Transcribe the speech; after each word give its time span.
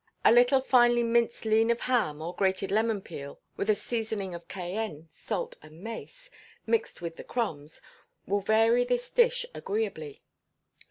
A 0.25 0.31
little 0.31 0.61
finely 0.61 1.03
minced 1.03 1.45
lean 1.45 1.69
of 1.69 1.81
ham 1.81 2.23
or 2.23 2.33
grated 2.35 2.71
lemon 2.71 3.01
peel, 3.03 3.39
with 3.55 3.69
a 3.69 3.75
seasoning 3.75 4.33
of 4.33 4.47
cayenne, 4.47 5.09
salt, 5.11 5.57
and 5.61 5.83
mace, 5.83 6.27
mixed 6.65 7.03
with 7.03 7.17
the 7.17 7.23
crumbs, 7.23 7.83
will 8.25 8.41
vary 8.41 8.83
this 8.83 9.11
dish 9.11 9.45
agreeably. 9.53 10.23